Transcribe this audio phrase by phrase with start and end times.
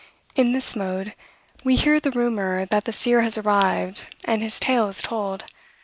[0.35, 1.13] In this mood,
[1.63, 5.43] we hear the rumor that the seer has arrived, and his tale is told.